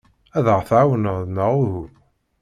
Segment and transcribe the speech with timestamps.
[0.37, 1.83] Ad aɣ-tɛawneḍ neɣ uhu?